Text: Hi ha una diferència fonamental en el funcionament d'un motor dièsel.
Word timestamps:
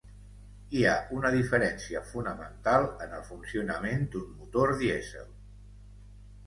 Hi 0.77 0.79
ha 0.85 0.93
una 1.17 1.31
diferència 1.35 2.01
fonamental 2.13 2.89
en 3.07 3.15
el 3.19 3.23
funcionament 3.29 4.11
d'un 4.17 4.35
motor 4.41 4.77
dièsel. 4.83 5.31